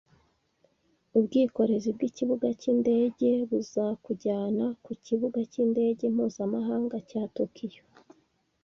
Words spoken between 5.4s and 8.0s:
cy’indege mpuzamahanga cya Tokiyo